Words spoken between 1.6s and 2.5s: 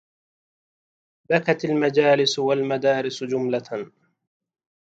المجالس